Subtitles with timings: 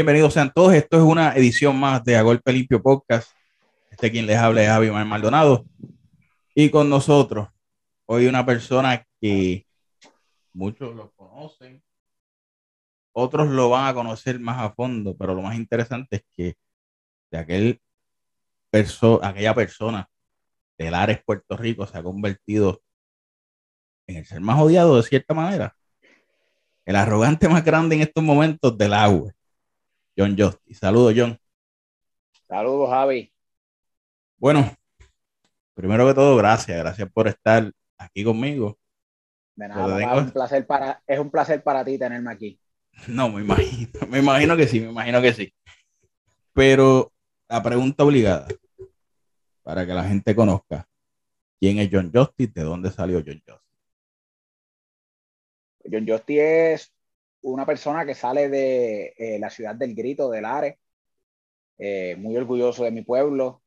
[0.00, 0.72] Bienvenidos sean todos.
[0.72, 3.32] Esto es una edición más de A Golpe Limpio Podcast.
[3.90, 5.66] Este quien les habla es Javi Maldonado.
[6.54, 7.48] Y con nosotros,
[8.06, 9.66] hoy una persona que
[10.54, 11.82] muchos lo conocen,
[13.12, 16.54] otros lo van a conocer más a fondo, pero lo más interesante es que
[17.30, 17.82] de aquel
[18.70, 20.08] perso aquella persona
[20.78, 22.80] de Lares, Puerto Rico, se ha convertido
[24.06, 25.76] en el ser más odiado de cierta manera.
[26.86, 29.34] El arrogante más grande en estos momentos del agua.
[30.20, 30.74] John Justy.
[30.74, 31.38] Saludos, John.
[32.46, 33.32] Saludos, Javi.
[34.36, 34.70] Bueno,
[35.72, 36.78] primero que todo, gracias.
[36.78, 38.78] Gracias por estar aquí conmigo.
[39.54, 42.60] De nada, es, un placer para, es un placer para ti tenerme aquí.
[43.08, 45.54] No, me imagino, me imagino que sí, me imagino que sí.
[46.52, 47.10] Pero
[47.48, 48.46] la pregunta obligada,
[49.62, 50.86] para que la gente conozca,
[51.58, 52.52] ¿quién es John Justice?
[52.54, 53.60] ¿De dónde salió John Justice?
[55.90, 56.92] John Justice es
[57.42, 60.76] una persona que sale de eh, la ciudad del Grito, del Ares,
[61.78, 63.62] eh, muy orgulloso de mi pueblo,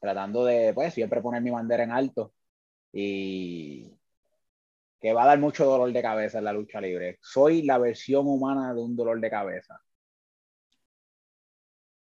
[0.00, 2.32] tratando de, pues, siempre poner mi bandera en alto
[2.92, 3.90] y
[5.00, 7.18] que va a dar mucho dolor de cabeza en la lucha libre.
[7.20, 9.80] Soy la versión humana de un dolor de cabeza.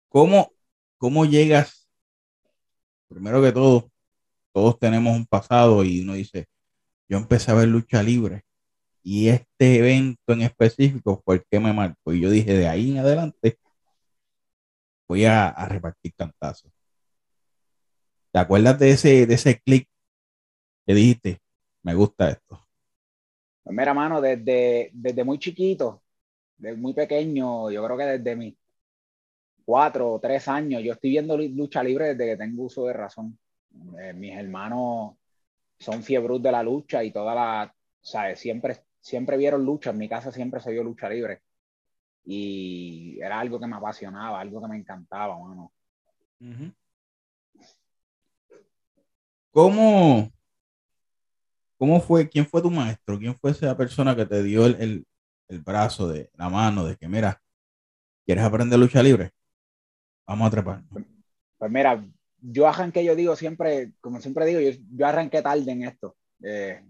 [0.09, 0.53] ¿Cómo,
[0.97, 1.89] cómo llegas?
[3.09, 3.91] Primero que todo,
[4.53, 6.47] todos tenemos un pasado y uno dice,
[7.09, 8.45] yo empecé a ver lucha libre
[9.05, 12.13] y este evento en específico fue el que me marcó.
[12.15, 13.59] Y yo dije, de ahí en adelante
[15.07, 16.73] voy a, repartir cantazos.
[18.33, 19.87] ¿Te acuerdas de ese, de ese clic
[20.87, 21.39] que dijiste?
[21.83, 22.67] Me gusta esto.
[23.63, 26.03] Pues mira, mano, desde, desde muy chiquito,
[26.57, 28.55] desde muy pequeño, yo creo que desde mis
[29.65, 33.39] cuatro o tres años, yo estoy viendo lucha libre desde que tengo uso de razón.
[33.99, 35.17] Eh, mis hermanos
[35.79, 38.39] son fiebros de la lucha y toda la, ¿sabes?
[38.41, 38.73] Siempre
[39.05, 41.43] siempre vieron lucha, en mi casa siempre se vio lucha libre.
[42.25, 45.71] Y era algo que me apasionaba, algo que me encantaba, mano.
[49.51, 50.33] ¿Cómo,
[51.77, 52.31] ¿Cómo fue?
[52.31, 53.19] ¿Quién fue tu maestro?
[53.19, 55.07] ¿Quién fue esa persona que te dio el,
[55.49, 57.41] brazo, de la mano, de que, mira,
[58.25, 59.33] ¿quieres aprender lucha libre?
[60.27, 60.83] Vamos a trepar.
[60.89, 61.05] Pues,
[61.59, 62.03] pues, mira,
[62.41, 66.17] yo arranqué, yo digo siempre, como siempre digo, yo, arranqué tarde en esto.
[66.43, 66.83] Eh,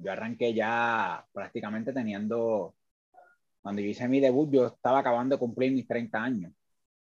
[0.00, 2.74] yo arranqué ya prácticamente teniendo,
[3.60, 6.52] cuando yo hice mi debut, yo estaba acabando de cumplir mis 30 años.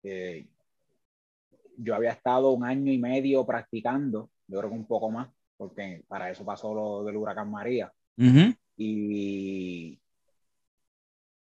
[0.02, 0.47] Eh,
[1.78, 6.04] yo había estado un año y medio practicando, yo creo que un poco más, porque
[6.08, 7.92] para eso pasó lo del huracán María.
[8.78, 10.00] Y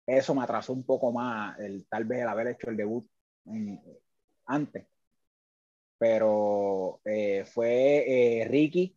[0.06, 3.08] eso me atrasó un poco más, el, tal vez el haber hecho el debut
[4.46, 4.88] antes.
[5.98, 8.96] Pero eh, fue eh, Ricky,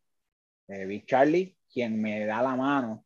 [0.69, 3.05] Big Charlie, quien me da la mano,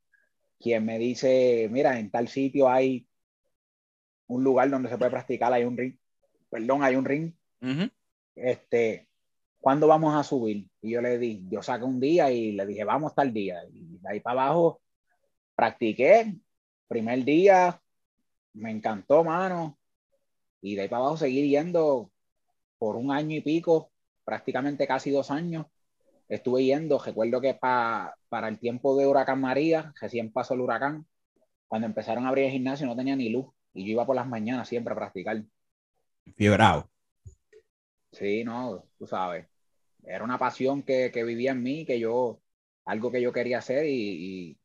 [0.59, 3.07] quien me dice, mira, en tal sitio hay
[4.27, 5.97] un lugar donde se puede practicar, hay un ring,
[6.51, 7.33] perdón, hay un ring.
[8.35, 9.09] Este,
[9.61, 10.69] ¿cuándo vamos a subir?
[10.81, 13.63] Y yo le di, yo saqué un día y le dije, vamos tal día.
[13.71, 14.81] Y de ahí para abajo
[15.55, 16.35] practiqué,
[16.89, 17.81] primer día,
[18.55, 19.79] me encantó, mano.
[20.61, 22.11] Y de ahí para abajo seguí yendo
[22.79, 23.93] por un año y pico,
[24.25, 25.67] prácticamente casi dos años
[26.29, 31.07] estuve yendo, recuerdo que para el tiempo de Huracán María, recién pasó el huracán,
[31.69, 34.29] cuando empezaron a abrir el gimnasio no tenía ni luz y yo iba por las
[34.29, 35.43] mañanas siempre a practicar.
[36.37, 36.89] Fiebrado.
[38.13, 39.47] Sí, no, tú sabes.
[40.05, 42.41] Era una pasión que, vivía en mí, que yo,
[42.84, 44.57] algo que yo quería hacer y,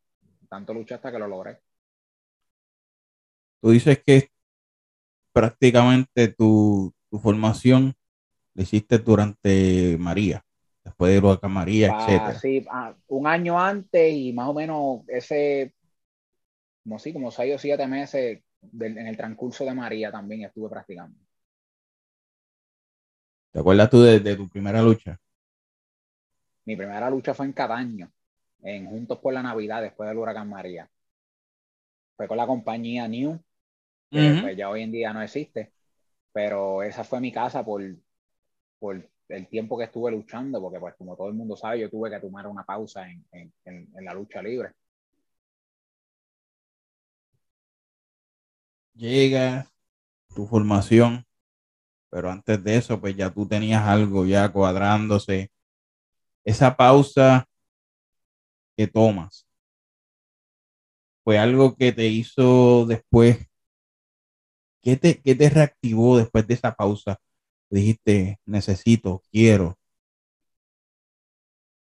[0.50, 1.59] tanto luché hasta que lo logré.
[3.62, 4.30] Tú dices que
[5.31, 7.96] prácticamente tu, tu formación
[8.53, 10.44] la hiciste durante María
[10.89, 12.39] después de Huracán María, ah, etcétera.
[12.39, 15.73] Sí, ah, un año antes y más o menos ese,
[16.83, 18.41] como sí, como seis o siete meses
[18.79, 21.17] en el transcurso de María también estuve practicando.
[23.51, 25.19] ¿Te acuerdas tú de, tu primera lucha?
[26.65, 28.12] Mi primera lucha fue en Cataño,
[28.62, 30.89] en Juntos por la Navidad, después del Huracán María.
[32.15, 33.39] Fue con la compañía New,
[34.12, 35.71] que pues, ya hoy en día no existe,
[36.31, 37.81] pero esa fue mi casa por,
[38.77, 42.10] por el tiempo que estuve luchando, porque pues como todo el mundo sabe, yo tuve
[42.10, 44.72] que tomar una pausa en, en, en, la lucha libre.
[48.96, 49.68] Llega
[50.36, 51.26] tu formación,
[52.10, 55.52] pero antes de eso, pues ya tú tenías algo ya cuadrándose.
[56.44, 57.48] Esa pausa
[58.76, 59.46] que tomas,
[61.24, 63.38] fue algo que te hizo después.
[64.81, 67.20] ¿Qué te, qué te reactivó después de esa pausa?
[67.69, 69.77] Dijiste, necesito, quiero?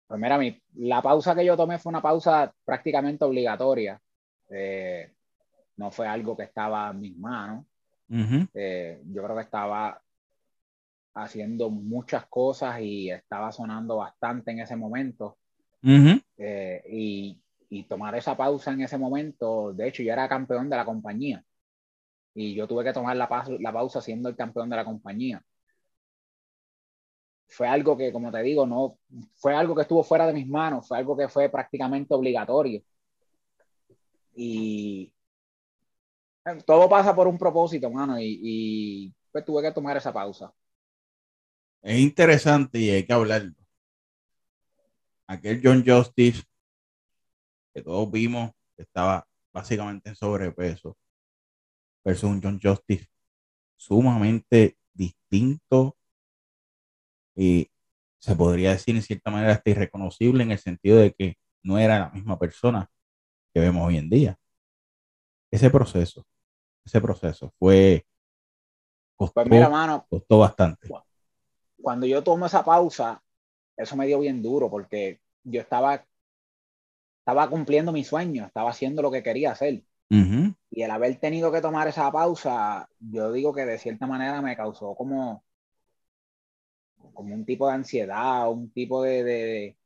[0.06, 0.38] Pues mira,
[0.74, 4.00] la pausa que yo tomé fue una pausa prácticamente obligatoria.
[4.48, 5.12] Eh,
[5.76, 7.66] no fue algo que estaba en mis manos.
[8.54, 10.00] Eh, yo creo que estaba
[11.14, 15.38] haciendo muchas cosas y estaba sonando bastante en ese momento.
[15.82, 17.40] Eh, y,
[17.70, 21.44] y, tomar esa pausa en ese momento, de hecho yo era campeón de la compañía
[22.34, 23.28] y yo tuve que tomar la,
[23.60, 25.42] la pausa siendo el campeón de la compañía.
[27.48, 28.98] Fue algo que, como te digo, no
[29.34, 32.82] fue algo que estuvo fuera de mis manos, fue algo que fue prácticamente obligatorio.
[34.34, 35.12] Y
[36.64, 40.52] todo pasa por un propósito, mano, y, y pues tuve que tomar esa pausa.
[41.82, 43.54] Es interesante y hay que hablarlo.
[45.28, 46.42] Aquel John Justice
[47.76, 50.96] que todos vimos que estaba básicamente en sobrepeso
[52.02, 53.06] versus un John Justice
[53.76, 55.95] sumamente distinto
[57.36, 57.70] y
[58.18, 61.98] se podría decir en cierta manera hasta irreconocible en el sentido de que no era
[61.98, 62.90] la misma persona
[63.52, 64.38] que vemos hoy en día.
[65.50, 66.26] Ese proceso,
[66.84, 68.04] ese proceso fue
[69.14, 70.88] costó, pues mano, costó bastante.
[71.80, 73.22] Cuando yo tomo esa pausa,
[73.76, 76.04] eso me dio bien duro porque yo estaba
[77.26, 79.82] estaba cumpliendo mi sueño, estaba haciendo lo que quería hacer.
[80.08, 84.56] Y el haber tenido que tomar esa pausa, yo digo que de cierta manera me
[84.56, 85.42] causó como,
[87.16, 89.76] como un tipo de ansiedad, un tipo de, de,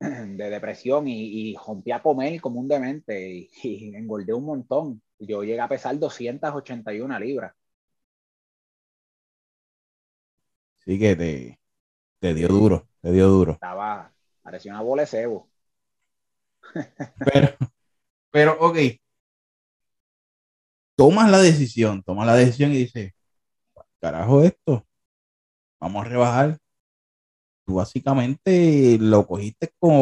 [0.00, 5.02] de depresión y, y, rompí a comer como un demente y, y, engordé un montón.
[5.20, 7.52] Yo llegué a pesar 281 libras.
[10.84, 11.60] Sí que te,
[12.18, 13.52] te dio duro, te dio duro.
[13.52, 14.12] Estaba,
[14.42, 15.48] parecía una bola de cebo.
[17.18, 17.48] Pero,
[18.30, 18.78] pero, ok.
[20.96, 23.12] Tomas la decisión, tomas la decisión y dices,
[24.00, 24.87] carajo esto,
[25.80, 26.58] vamos a rebajar.
[27.66, 29.96] Tú básicamente lo cogiste como